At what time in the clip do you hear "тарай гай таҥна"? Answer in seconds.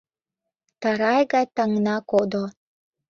0.81-1.95